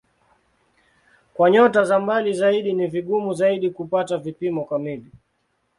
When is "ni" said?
2.73-2.87